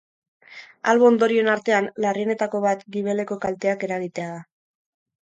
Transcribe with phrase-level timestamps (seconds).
[0.93, 4.41] Albo-ondorioen artean, larrienetako bat gibeleko kalteak eragitea da.